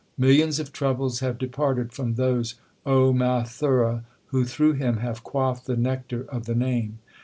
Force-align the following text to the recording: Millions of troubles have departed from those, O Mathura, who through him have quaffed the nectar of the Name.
Millions 0.17 0.59
of 0.59 0.73
troubles 0.73 1.19
have 1.19 1.37
departed 1.37 1.93
from 1.93 2.15
those, 2.15 2.55
O 2.87 3.13
Mathura, 3.13 4.03
who 4.29 4.45
through 4.45 4.73
him 4.73 4.97
have 4.97 5.23
quaffed 5.23 5.67
the 5.67 5.77
nectar 5.77 6.23
of 6.23 6.47
the 6.47 6.55
Name. 6.55 6.97